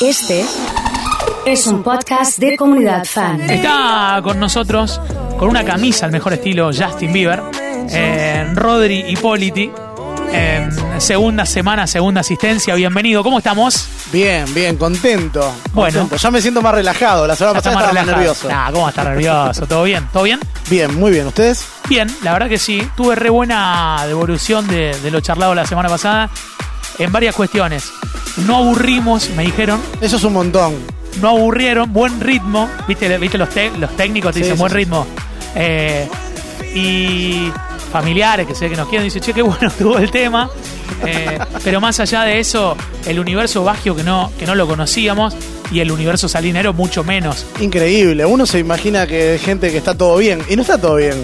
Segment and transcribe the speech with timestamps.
[0.00, 0.44] Este
[1.46, 3.40] es un podcast de comunidad fan.
[3.40, 5.00] Está con nosotros,
[5.38, 7.42] con una camisa al mejor estilo Justin Bieber,
[7.90, 9.70] eh, Rodri Hipóliti.
[10.32, 12.74] Eh, segunda semana, segunda asistencia.
[12.74, 13.88] Bienvenido, ¿cómo estamos?
[14.12, 15.54] Bien, bien, contento.
[15.72, 16.00] Bueno.
[16.00, 16.22] contento.
[16.22, 17.26] ya me siento más relajado.
[17.26, 18.48] La semana pasada más estaba más nervioso.
[18.48, 19.66] Nah, ¿cómo estar nervioso?
[19.66, 20.06] ¿Todo bien?
[20.12, 20.40] ¿Todo bien?
[20.68, 21.26] Bien, muy bien.
[21.26, 21.66] ¿Ustedes?
[21.88, 22.86] Bien, la verdad que sí.
[22.98, 26.28] Tuve re buena devolución de, de lo charlado la semana pasada
[26.98, 27.90] en varias cuestiones.
[28.46, 29.80] No aburrimos, me dijeron.
[30.00, 30.74] Eso es un montón.
[31.20, 34.76] no aburrieron, buen ritmo, viste, viste los, los técnicos te Sí, dicen sí, buen sí.
[34.78, 35.06] ritmo.
[35.54, 36.06] Eh,
[36.74, 37.50] y
[37.90, 40.50] familiares que sé que nos quieren, dicen, che, qué bueno estuvo el tema.
[41.04, 45.34] Eh, pero más allá de eso, el universo Bagio que no, que no lo conocíamos
[45.70, 47.46] y el universo Salinero mucho menos.
[47.60, 48.24] Increíble.
[48.26, 50.42] Uno se imagina que hay gente que está todo bien.
[50.48, 51.14] Y no está todo bien.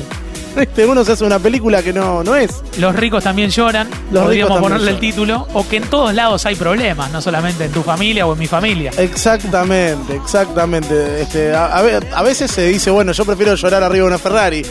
[0.56, 0.86] ¿Viste?
[0.92, 2.62] Uno se hace una película que no, no es.
[2.78, 6.12] Los ricos también lloran, Los podríamos ricos también ponerle el título, o que en todos
[6.14, 8.90] lados hay problemas, no solamente en tu familia o en mi familia.
[8.98, 11.22] Exactamente, exactamente.
[11.22, 14.18] Este, a, a ve- a veces se dice, bueno, yo prefiero llorar arriba de una
[14.18, 14.62] Ferrari.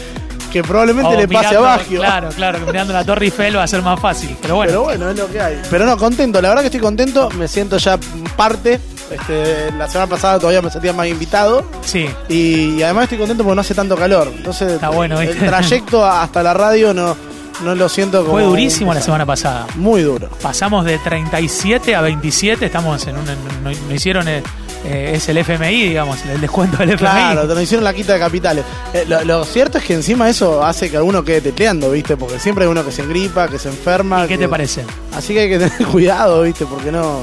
[0.51, 1.99] Que probablemente O le pase mirando- a Baggio.
[2.01, 4.35] Claro, claro, que mirando la Torre Eiffel va a ser más fácil.
[4.41, 5.61] Pero bueno, Pero bueno, es lo que hay.
[5.69, 6.41] Pero no, contento.
[6.41, 7.29] La verdad que estoy contento.
[7.37, 7.97] Me siento ya
[8.35, 8.81] parte.
[9.11, 11.63] Este, la semana pasada todavía me sentía más invitado.
[11.83, 12.07] sí.
[12.29, 14.31] Y, y además estoy contento porque no hace tanto calor.
[14.35, 17.15] Entonces, Está bueno, el trayecto hasta la radio no,
[17.63, 18.33] no lo siento como.
[18.33, 19.67] Fue durísimo la semana pasada.
[19.75, 20.29] Muy duro.
[20.41, 23.25] Pasamos de 37 a 27, estamos en un.
[23.25, 24.27] no, no hicieron.
[24.27, 24.41] eh,
[24.83, 26.97] eh, es el FMI, digamos, el descuento del FMI.
[27.11, 28.65] Claro, te lo hicieron la quita de capitales.
[28.93, 32.17] Eh, lo, lo cierto es que encima eso hace que alguno quede teteando, ¿viste?
[32.17, 34.25] Porque siempre hay uno que se engripa, que se enferma.
[34.25, 34.83] ¿Y ¿Qué que- te parece?
[35.15, 36.65] Así que hay que tener cuidado, ¿viste?
[36.65, 37.19] Porque no.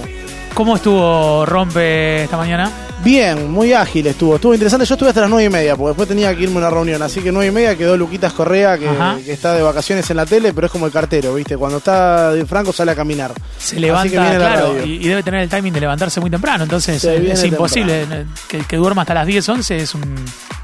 [0.59, 2.69] ¿Cómo estuvo Rompe esta mañana?
[3.05, 4.34] Bien, muy ágil estuvo.
[4.34, 4.84] Estuvo interesante.
[4.87, 7.01] Yo estuve hasta las nueve y media, porque después tenía que irme a una reunión.
[7.01, 8.89] Así que nueve y media quedó Luquitas Correa, que,
[9.33, 11.56] está de vacaciones en la tele, pero es como el cartero, ¿viste?
[11.56, 13.34] Cuando está de Franco sale a caminar.
[13.56, 14.84] Se Así levanta, que viene la claro, radio.
[14.84, 18.77] y, y debe tener el timing de levantarse muy temprano, entonces es imposible que, que
[18.79, 20.17] duerma hasta las 10, 11, es un,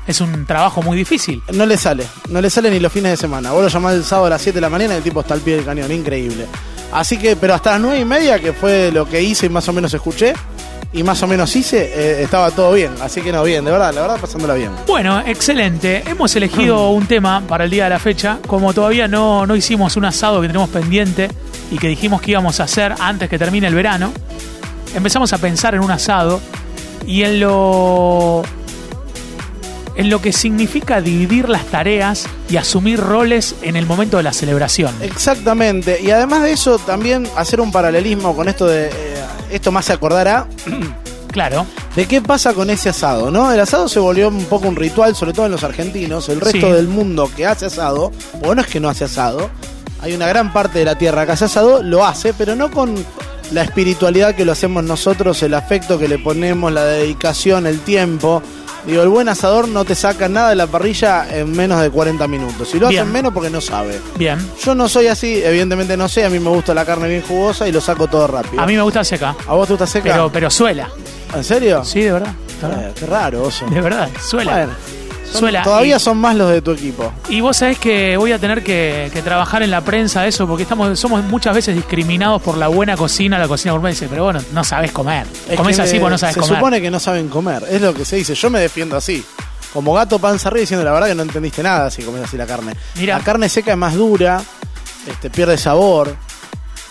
[0.09, 1.41] es un trabajo muy difícil.
[1.53, 3.53] No le sale, no le sale ni los fines de semana.
[3.53, 5.35] Vos lo llamás el sábado a las 7 de la mañana y el tipo está
[5.35, 6.49] al pie del cañón, increíble.
[6.95, 9.69] Así que, pero hasta las 9 y media, que fue lo que hice y más
[9.69, 10.33] o menos escuché,
[10.93, 12.93] y más o menos hice, eh, estaba todo bien.
[13.03, 14.71] Así que no, bien, de verdad, la verdad, pasándola bien.
[14.87, 16.05] Bueno, excelente.
[16.07, 18.39] Hemos elegido un tema para el día de la fecha.
[18.47, 21.29] Como todavía no, no hicimos un asado que tenemos pendiente
[21.73, 24.13] y que dijimos que íbamos a hacer antes que termine el verano,
[24.95, 26.41] empezamos a pensar en un asado
[27.09, 28.43] y en lo
[29.97, 34.33] en lo que significa dividir las tareas y asumir roles en el momento de la
[34.33, 34.95] celebración.
[35.01, 38.87] Exactamente, y además de eso, también hacer un paralelismo con esto de.
[38.89, 38.91] eh,
[39.51, 40.47] esto más se acordará
[41.33, 41.67] Claro,
[41.97, 43.51] de qué pasa con ese asado, ¿no?
[43.51, 46.29] El asado se volvió un poco un ritual, sobre todo en los argentinos.
[46.29, 46.73] El resto Sí.
[46.73, 48.13] del mundo que hace asado,
[48.45, 49.51] o no es que no hace asado,
[50.01, 52.95] hay una gran parte de la tierra que hace asado, lo hace, pero no con
[53.51, 58.41] la espiritualidad que lo hacemos nosotros, el afecto que le ponemos, la dedicación, el tiempo.
[58.87, 62.29] Digo, el buen asador no te saca nada de la parrilla en menos de 40
[62.29, 62.69] minutos.
[62.69, 63.03] Si lo Bien.
[63.03, 64.01] hacen menos porque no sabe.
[64.17, 64.39] bien.
[64.63, 67.67] Yo no soy así, evidentemente no sé, a mí me gusta la carne bien jugosa
[67.67, 68.63] y lo saco todo rápido.
[68.63, 70.11] A mí me gusta seca, ¿A vos te gusta seca?
[70.11, 70.89] pero, pero suela.
[71.35, 71.83] ¿En serio?
[71.85, 72.33] Sí, de verdad.
[72.61, 72.89] de verdad.
[72.89, 73.67] Eh, qué raro, oso.
[73.67, 74.53] De verdad, suela.
[74.53, 74.73] Bueno,
[75.41, 75.63] Suela.
[75.63, 77.13] todavía Y- son más los de tu equipo.
[77.29, 80.63] Y vos sabés que voy a tener que, que trabajar en la prensa eso, porque
[80.65, 83.91] estamos, somos muchas veces discriminados por la buena cocina, la cocina gourmet.
[83.91, 85.27] Dice, pero bueno, no sabés comer.
[85.49, 86.57] Es Comés así porque no sabés se comer.
[86.57, 88.35] supone que no saben comer, es lo que se dice.
[88.35, 89.25] Yo me defiendo así.
[89.73, 92.47] Como gato panza arriba diciendo la verdad que no entendiste nada si comes así la
[92.47, 92.75] carne.
[92.97, 93.19] Mira.
[93.19, 94.41] La carne seca es más dura,
[95.09, 96.15] este, pierde sabor,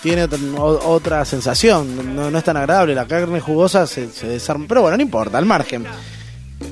[0.02, 0.28] tiene
[0.60, 2.94] otra, sensación, no, no es tan agradable.
[2.94, 4.66] La carne jugosa se, se desarma.
[4.68, 5.86] Pero bueno, no importa, al margen.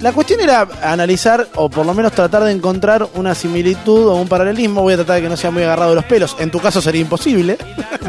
[0.01, 4.27] La cuestión era analizar, o por lo menos tratar de encontrar una similitud o un
[4.27, 4.81] paralelismo.
[4.81, 6.35] Voy a tratar de que no sea muy agarrado de los pelos.
[6.39, 7.57] En tu caso sería imposible.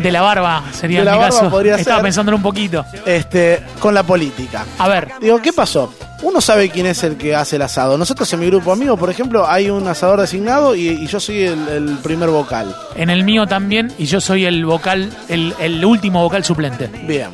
[0.00, 1.50] De la barba sería De en la mi barba caso.
[1.50, 2.04] podría Estaba ser.
[2.04, 2.82] pensándolo un poquito.
[3.04, 4.64] Este, con la política.
[4.78, 5.92] A ver, Digo, ¿qué pasó?
[6.22, 7.98] Uno sabe quién es el que hace el asado.
[7.98, 11.42] Nosotros en mi grupo amigo, por ejemplo, hay un asador designado y, y yo soy
[11.42, 12.75] el, el primer vocal.
[12.94, 16.88] en el mío también, y yo soy el vocal, el, el último vocal suplente.
[17.06, 17.31] Bien.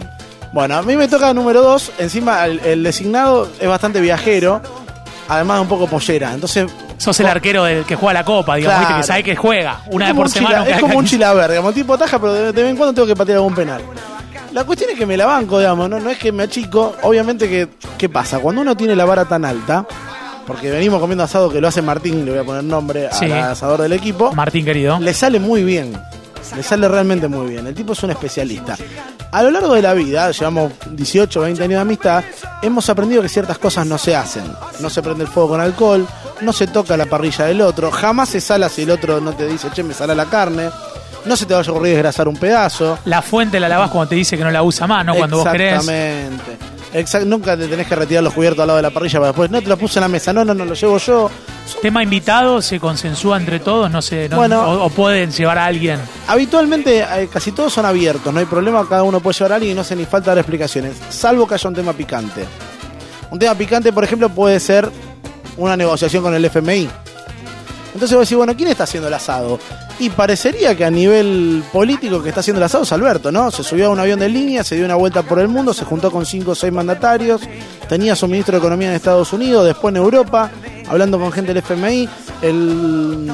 [0.58, 1.92] Bueno, a mí me toca número dos.
[2.00, 4.60] Encima, el, el designado es bastante viajero.
[5.28, 6.32] Además, un poco pollera.
[6.34, 6.68] Entonces.
[6.96, 8.88] Sos el arquero del que juega la copa, digamos, Claro.
[8.96, 10.64] viste, que sabe que juega una vez por un semana.
[10.64, 13.06] chila- es como un chilaver, digamos, tipo taja, pero de, de vez en cuando tengo
[13.06, 13.82] que patear algún penal.
[14.52, 16.96] La cuestión es que me la banco, digamos, no, no es que me achico.
[17.02, 18.40] Obviamente que, ¿qué pasa?
[18.40, 19.86] Cuando uno tiene la vara tan alta,
[20.44, 23.26] porque venimos comiendo asado que lo hace Martín, le voy a poner nombre Sí.
[23.26, 24.98] al asador del equipo, Martín querido.
[24.98, 25.92] le sale muy bien.
[26.56, 27.66] Le sale realmente muy bien.
[27.66, 28.76] El tipo es un especialista.
[29.30, 32.24] A lo largo de la vida, llevamos 18, 20 años de amistad,
[32.62, 34.44] hemos aprendido que ciertas cosas no se hacen.
[34.80, 36.06] No se prende el fuego con alcohol,
[36.40, 39.46] no se toca la parrilla del otro, jamás se sala si el otro no te
[39.46, 40.70] dice, che, me sala la carne.
[41.24, 42.98] No se te vaya a ocurrir desgrasar un pedazo.
[43.04, 45.14] La fuente la lavas cuando te dice que no la usa más, ¿no?
[45.14, 45.74] Cuando vos querés.
[45.74, 46.78] Exactamente.
[46.94, 49.50] Exacto, nunca te tenés que retirar los cubiertos al lado de la parrilla para después.
[49.50, 51.30] No te lo puse en la mesa, no, no, no, lo llevo yo.
[51.82, 54.62] Tema invitado, se consensúa entre todos, no sé, no- Bueno.
[54.62, 55.98] o, o pueden llevar a alguien.
[56.26, 59.72] Habitualmente eh, casi todos son abiertos, no hay problema, cada uno puede llevar a alguien
[59.72, 62.44] y no hace ni falta dar explicaciones, salvo que haya un tema picante.
[63.30, 64.90] Un tema picante, por ejemplo, puede ser
[65.56, 66.88] una negociación con el FMI.
[67.94, 69.58] Entonces vos decís, bueno, ¿quién está haciendo el asado?
[69.98, 73.50] Y parecería que a nivel político que está haciendo el asado es Alberto, ¿no?
[73.50, 75.84] Se subió a un avión de línea, se dio una vuelta por el mundo, se
[75.84, 77.40] juntó con cinco o seis mandatarios,
[77.88, 80.50] tenía su ministro de Economía en Estados Unidos, después en Europa,
[80.88, 82.08] hablando con gente del FMI,
[82.42, 83.30] el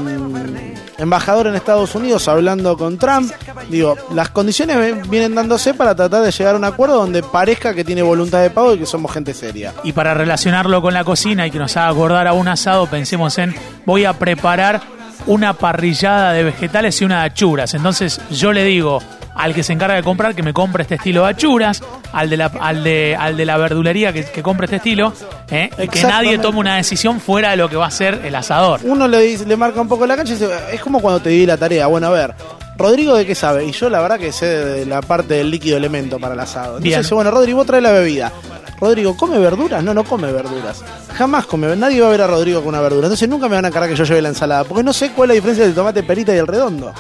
[0.98, 3.32] embajador en Estados Unidos hablando con Trump.
[3.68, 7.84] Digo, las condiciones vienen dándose para tratar de llegar a un acuerdo donde parezca que
[7.84, 9.72] tiene voluntad de pago y que somos gente seria.
[9.82, 13.38] Y para relacionarlo con la cocina y que nos haga acordar a un asado, pensemos
[13.38, 13.54] en
[13.84, 14.80] voy a preparar
[15.26, 17.74] una parrillada de vegetales y una de achuras.
[17.74, 19.00] Entonces yo le digo
[19.34, 21.82] al que se encarga de comprar que me compre este estilo de achuras,
[22.14, 25.12] al de la, al de, al de la verdulería que, que compre este estilo,
[25.50, 25.68] ¿eh?
[25.72, 26.08] y que Exactamente.
[26.08, 28.80] nadie tome una decisión fuera de lo que va a ser el asador.
[28.84, 31.30] Uno le, dice- le marca un poco la cancha y dice, es como cuando te
[31.30, 31.86] di la tarea.
[31.88, 32.34] Bueno, a ver,
[32.78, 33.64] Rodrigo de qué sabe?
[33.66, 36.66] Y yo la verdad que sé de la parte del líquido elemento para el asado.
[36.78, 37.02] Entonces Bien.
[37.02, 38.32] dice, bueno, Rodrigo, vos trae la bebida.
[38.80, 39.82] Rodrigo, ¿come verduras?
[39.84, 40.82] No, no come verduras.
[41.16, 41.74] Jamás come.
[41.76, 43.06] Nadie va a ver a Rodrigo con una verdura.
[43.06, 44.64] Entonces nunca me van a encargar que yo lleve la ensalada.
[44.64, 46.92] Porque no sé cuál es la diferencia del tomate perita y el redondo.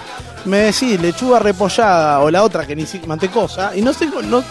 [0.44, 3.72] Me decís lechuga repollada o la otra que ni siquiera mantecosa.
[3.76, 4.44] Y no sé, no,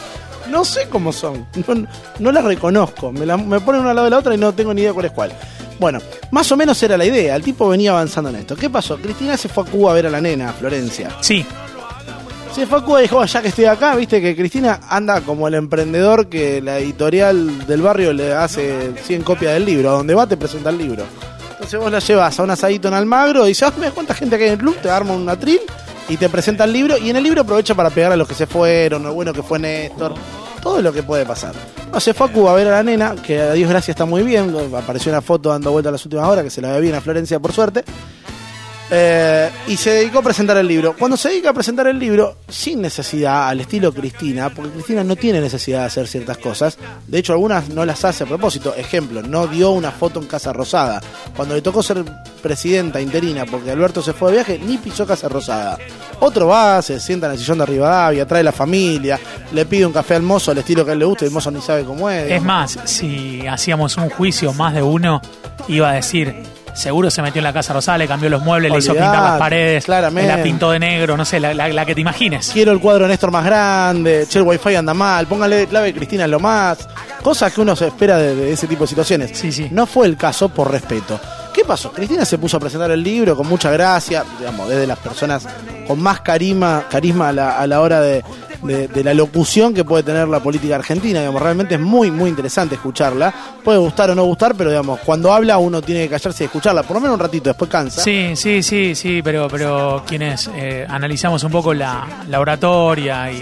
[0.49, 1.45] no sé cómo son.
[1.67, 1.87] No,
[2.19, 3.11] no las reconozco.
[3.11, 4.93] Me, la- me ponen una al lado de la otra y no tengo ni idea
[4.93, 5.31] cuál es cuál.
[5.79, 5.99] Bueno,
[6.31, 7.35] más o menos era la idea.
[7.35, 8.55] El tipo venía avanzando en esto.
[8.55, 8.97] ¿Qué pasó?
[8.97, 11.09] Cristina se fue a Cuba a ver a la nena, a Florencia.
[11.21, 11.45] Sí,
[12.53, 15.21] Se fue a Cuba y dijo, "Ah, ya que estoy acá, viste que Cristina anda
[15.21, 19.89] como el emprendedor que la editorial del barrio le hace 100 copias del libro.
[19.89, 21.03] A donde va te presenta el libro.
[21.53, 24.37] Entonces vos la llevas a un asadito en Almagro y dices, ah, mira cuánta gente
[24.37, 25.61] que hay en el club, te arma un atril
[26.09, 26.97] y te presenta el libro.
[26.97, 29.43] Y en el libro aprovecha para pegar a los que se fueron, lo bueno que
[29.43, 30.13] fue Néstor,
[30.61, 31.53] todo lo que puede pasar.
[31.91, 34.05] No, se fue a Cuba a ver a la nena, que a Dios gracias está
[34.05, 34.55] muy bien.
[34.75, 37.01] Apareció una foto dando vuelta a las últimas horas, que se la ve bien a
[37.01, 37.83] Florencia por suerte.
[38.95, 40.95] Eh, y se dedicó a presentar el libro.
[40.95, 45.15] Cuando se dedica a presentar el libro, sin necesidad, al estilo Cristina, porque Cristina no
[45.15, 46.77] tiene necesidad de hacer ciertas cosas,
[47.07, 48.75] de hecho algunas no las hace a propósito.
[48.75, 51.01] Ejemplo, no dio una foto en Casa Rosada.
[51.35, 52.03] Cuando le tocó ser
[52.43, 55.77] presidenta interina, porque Alberto se fue de viaje, ni pisó Casa Rosada.
[56.19, 59.19] Otro va, se sienta en el sillón de Rivadavia, trae la familia,
[59.51, 61.33] le pide un café al mozo al estilo que a él le gusta y el
[61.33, 62.29] mozo ni sabe cómo es.
[62.31, 65.21] es más, si hacíamos un juicio más de uno,
[65.67, 66.35] iba a decir,
[66.73, 69.39] seguro se metió en la casa rosada, le cambió los muebles, le hizo pintar las
[69.39, 70.35] paredes, claramente.
[70.35, 72.49] la pintó de negro, no sé, la, la- la que te imagines.
[72.53, 76.27] Quiero el cuadro de Néstor más grande, che, el wifi anda mal, póngale clave Cristina
[76.27, 76.87] lo más.
[77.21, 79.31] Cosas que uno se espera de, de ese tipo de situaciones.
[79.37, 79.67] Sí, sí.
[79.71, 81.19] No fue el caso por respeto.
[81.53, 81.91] ¿Qué pasó?
[81.91, 85.47] Cristina se puso a presentar el libro con mucha gracia, digamos, desde las personas
[85.87, 88.23] con más carisma, carisma a la, a la hora de,
[88.63, 91.19] de- de la locución que puede tener la política argentina.
[91.19, 93.33] Digamos, realmente es muy, muy interesante escucharla.
[93.63, 96.83] Puede gustar o no gustar, pero digamos, cuando habla uno tiene que callarse y escucharla,
[96.83, 98.01] por lo menos un ratito, después cansa.
[98.01, 103.35] Sí, sí, sí, sí, pero, pero quienes eh, analizamos un poco la, la oratoria y,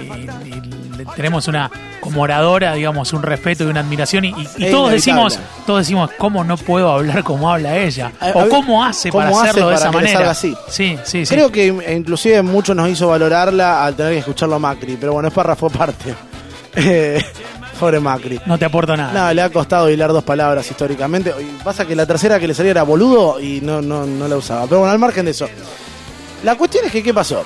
[0.45, 1.69] y- y le- tenemos una,
[1.99, 4.33] como oradora, digamos, un respeto y una admiración y,
[4.71, 8.11] todos decimos, todos decimos, ¿cómo no puedo hablar como habla ella?
[8.19, 10.13] A- O cómo hace ¿cómo para hace hacerlo de para esa manera.
[10.13, 10.55] salga así?
[10.69, 11.33] Sí, sí, sí.
[11.35, 15.13] Creo que eh, inclusive mucho nos hizo valorarla al tener que escucharlo a Macri, pero
[15.13, 16.13] bueno, es párrafo aparte.
[16.73, 17.21] Eh,
[17.77, 18.39] pobre Macri.
[18.45, 19.11] No te aporto nada.
[19.27, 21.33] No, le ha costado hilar dos palabras históricamente.
[21.37, 24.37] Y pasa que la tercera que le salía era boludo y no, no, no la
[24.37, 24.63] usaba.
[24.67, 25.49] Pero bueno, al margen de eso.
[26.43, 27.43] La cuestión es que, ¿qué pasó?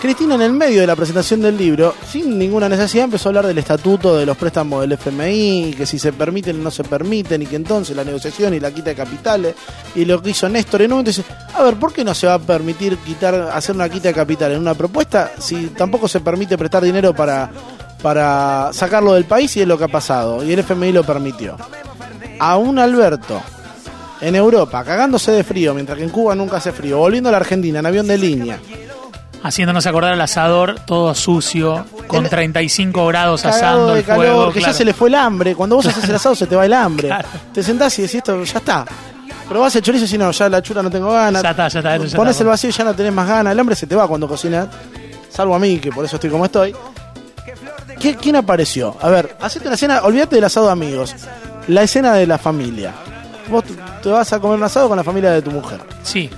[0.00, 3.48] Cristina en el medio de la presentación del libro, sin ninguna necesidad, empezó a hablar
[3.48, 7.42] del estatuto de los préstamos del FMI, que si se permiten o no se permiten,
[7.42, 9.56] y que entonces la negociación y la quita de capitales,
[9.96, 12.28] y lo que hizo Néstor en un momento dice, a ver, ¿por qué no se
[12.28, 16.20] va a permitir quitar, hacer una quita de capital en una propuesta si tampoco se
[16.20, 17.50] permite prestar dinero para,
[18.00, 20.44] para sacarlo del país y es lo que ha pasado?
[20.44, 21.56] Y el FMI lo permitió.
[22.38, 23.42] A un Alberto
[24.20, 27.38] en Europa, cagándose de frío, mientras que en Cuba nunca hace frío, volviendo a la
[27.38, 28.60] Argentina en avión de línea,
[29.42, 34.46] Haciéndonos acordar al asador, todo sucio, con El- 35 grados asando el calor, fuego.
[34.52, 34.72] que claro.
[34.72, 35.54] ya se le fue el hambre.
[35.54, 37.08] Cuando vos haces el asado se te va el hambre.
[37.08, 37.28] Claro.
[37.54, 38.84] Te sentás y decís esto, ya está.
[39.48, 41.42] Probás el chorizo y decís, no, ya la chura no tengo ganas.
[41.42, 42.42] Ya está, ya está, eso ya Pones está.
[42.42, 43.52] el vacío y ya no tenés más ganas.
[43.52, 44.66] El hambre se te va cuando cocinas.
[45.30, 46.74] Salvo a mí, que por eso estoy como estoy.
[48.00, 48.96] ¿Qué- ¿Quién apareció?
[49.00, 51.14] A ver, hacete una escena, olvídate del asado de amigos.
[51.68, 52.92] La escena de la familia.
[53.48, 53.64] Vos
[54.02, 55.80] te- vas a comer un asado con la familia de tu mujer.
[56.02, 56.28] Sí,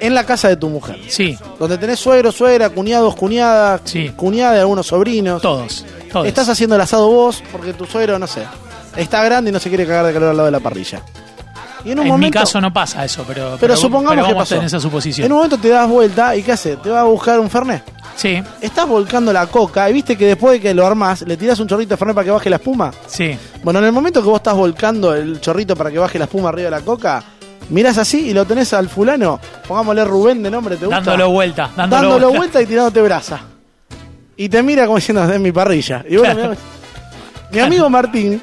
[0.00, 0.98] En la casa de tu mujer.
[1.08, 4.08] sí, Donde tenés suegro, suegra, cuñados, cuñadas, Sí.
[4.16, 5.40] cuñada de algunos sobrinos.
[5.42, 5.84] todos.
[6.12, 6.26] todos.
[6.26, 8.42] Estás haciendo el asado vos porque tu suegro, no sé,
[8.96, 11.02] está grande y no se quiere cagar de calor al lado de la parrilla.
[11.84, 14.34] Y en un en momento, mi caso no pasa eso, pero, pero, supongamos pero que
[14.34, 14.56] pasó.
[14.56, 15.24] en esa suposición.
[15.24, 16.76] En un momento te das vuelta y ¿qué hace?
[16.76, 17.82] Te va a buscar un fernet.
[18.16, 21.58] Sí, Estás volcando la coca y viste que después de que lo armás, le tirás
[21.58, 22.92] un chorrito de Fernet para que baje la espuma.
[23.06, 23.34] sí.
[23.62, 26.50] Bueno, en el momento que vos estás volcando el chorrito para que baje la espuma
[26.50, 27.22] arriba de la coca,
[27.68, 29.38] mirás así y lo tenés al fulano,
[29.68, 31.00] pongámosle Rubén de nombre, ¿te gusta?
[31.00, 32.38] Dándolo vuelta, dándolo, dándolo vuelta.
[32.38, 33.40] vuelta y tirándote brasa.
[34.36, 36.04] Y te mira como diciendo, es mi parrilla.
[36.08, 36.56] Y lo Claro.
[37.52, 38.40] Mi amigo Martín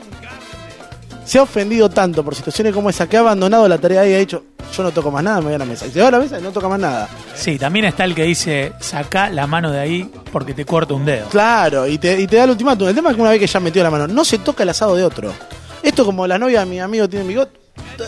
[1.26, 4.18] se ha ofendido tanto por situaciones como esa que ha abandonado la tarea y ha
[4.18, 4.44] dicho,
[4.76, 5.86] yo no toco más nada, me voy a la mesa.
[5.88, 7.10] Y se va a la mesa y no toca más nada.
[7.34, 11.06] Sí, también está el que dice, saca la mano de ahí porque te corto un
[11.06, 11.28] dedo.
[11.30, 12.88] Claro, y te, y te da el ultimátum.
[12.88, 14.70] El tema es que una vez que ya metió la mano, no se toca el
[14.70, 15.34] asado de otro.
[15.82, 17.60] Esto como la novia de mi amigo tiene bigote.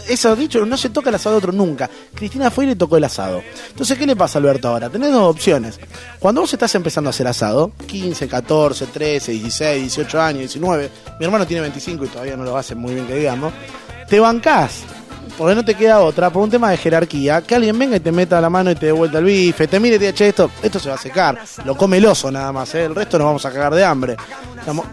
[0.08, 1.90] Eso dicho, no se toca el asado de otro nunca.
[2.14, 3.42] Cristina fue y le tocó el asado.
[3.70, 4.90] Entonces, ¿qué le pasa Alberto ahora?
[4.90, 5.80] Tenés dos opciones.
[6.20, 11.26] Cuando vos estás empezando a hacer asado, 15, 14, 13, 16, 18 años, 19, mi
[11.26, 13.54] hermano tiene 25 y todavía no lo hace muy bien que digamos,
[14.08, 14.84] te bancás.
[15.40, 18.12] Porque no te queda otra, por un tema de jerarquía, que alguien venga y te
[18.12, 20.28] meta la mano y te dé vuelta el bife, te mire y te diga, che,
[20.28, 21.40] esto, esto se va a secar.
[21.64, 22.84] Lo come el oso nada más, ¿eh?
[22.84, 24.18] el resto nos vamos a cagar de hambre.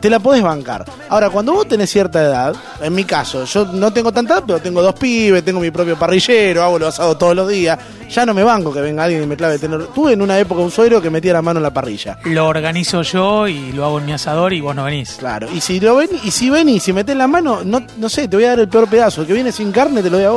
[0.01, 0.85] Te la podés bancar.
[1.09, 4.61] Ahora, cuando vos tenés cierta edad, en mi caso, yo no tengo tanta edad, pero
[4.61, 7.77] tengo dos pibes, tengo mi propio parrillero, hago los asados todos los días,
[8.09, 9.87] ya no me banco que venga alguien y me clave tener.
[9.89, 12.19] Tuve en una época un suegro que metía la mano en la parrilla.
[12.25, 15.17] Lo organizo yo y lo hago en mi asador y vos no venís.
[15.19, 18.09] Claro, y si lo ven, y si ven y si metés la mano, no, no
[18.09, 19.23] sé, te voy a dar el peor pedazo.
[19.23, 20.36] El que viene sin carne te lo doy a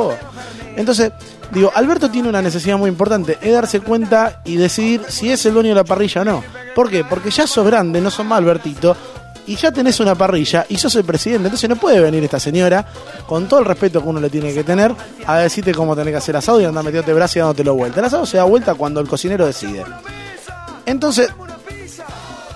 [0.76, 1.12] Entonces,
[1.52, 5.54] digo, Alberto tiene una necesidad muy importante, es darse cuenta y decidir si es el
[5.54, 6.44] dueño de la parrilla o no.
[6.74, 7.04] ¿Por qué?
[7.04, 8.96] Porque ya sos grande, no sos más Albertito,
[9.46, 11.48] y ya tenés una parrilla y sos el presidente.
[11.48, 12.86] Entonces no puede venir esta señora,
[13.26, 14.94] con todo el respeto que uno le tiene que tener,
[15.26, 18.00] a decirte cómo tenés que hacer asado y andar metiéndote brazo y dándotelo vuelta.
[18.00, 19.84] El asado se da vuelta cuando el cocinero decide.
[20.86, 21.30] Entonces,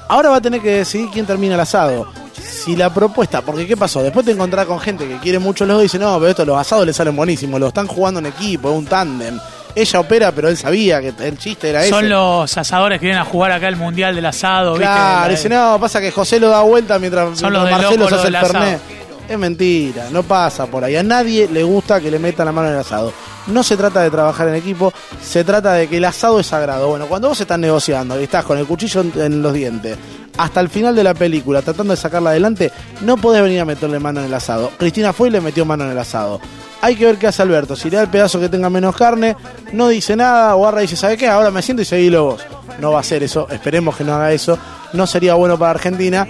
[0.08, 2.06] ahora va a tener que decidir quién termina el asado.
[2.46, 4.02] Si la propuesta, porque ¿qué pasó?
[4.02, 6.44] Después te encontrás con gente que quiere mucho los dos y dice, no, pero esto
[6.44, 9.38] los asados le salen buenísimos, lo están jugando en equipo, es un tándem.
[9.74, 11.90] Ella opera, pero él sabía que el chiste era ese.
[11.90, 15.48] Son los asadores que vienen a jugar acá el Mundial del Asado, Claro, ¿viste?
[15.48, 18.28] dice, no, pasa que José lo da vuelta mientras, Son mientras los Marcelo se hace
[18.28, 18.80] el fernet.
[19.28, 20.96] Es mentira, no pasa por ahí.
[20.96, 23.12] A nadie le gusta que le metan la mano en el asado.
[23.48, 26.88] No se trata de trabajar en equipo, se trata de que el asado es sagrado.
[26.88, 29.96] Bueno, cuando vos estás negociando y estás con el cuchillo en, en los dientes,
[30.36, 32.72] hasta el final de la película, tratando de sacarla adelante,
[33.02, 34.70] no podés venir a meterle mano en el asado.
[34.78, 36.40] Cristina fue y le metió mano en el asado.
[36.80, 37.76] Hay que ver qué hace Alberto.
[37.76, 39.36] Si le da el pedazo que tenga menos carne,
[39.72, 41.28] no dice nada, y dice, ¿sabe qué?
[41.28, 42.42] Ahora me siento y seguilo vos.
[42.80, 44.58] No va a ser eso, esperemos que no haga eso.
[44.92, 46.26] No sería bueno para Argentina.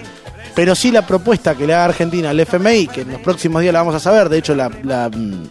[0.55, 3.73] Pero sí la propuesta que le haga Argentina al FMI, que en los próximos días
[3.73, 5.49] la vamos a saber, de hecho la, la, mm,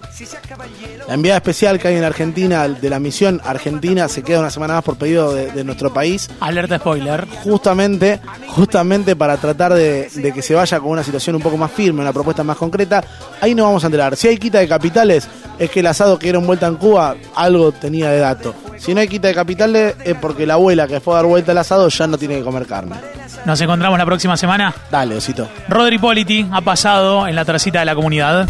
[1.07, 4.75] la enviada especial que hay en Argentina de la misión Argentina se queda una semana
[4.75, 7.27] más por pedido de, de nuestro país, Alerta spoiler.
[7.43, 11.71] justamente, justamente para tratar de, de que se vaya con una situación un poco más
[11.71, 13.03] firme, una propuesta más concreta,
[13.41, 14.15] ahí nos vamos a enterar.
[14.15, 15.27] Si hay quita de capitales,
[15.59, 18.55] es que el asado que dieron vuelta en Cuba, algo tenía de dato.
[18.77, 21.51] Si no hay quita de capitales, es porque la abuela que fue a dar vuelta
[21.51, 22.95] al asado ya no tiene que comer carne.
[23.45, 24.73] Nos encontramos la próxima semana.
[24.93, 25.49] Dale, osito.
[25.69, 28.47] Rodri Politi ha pasado en la tercita de la comunidad.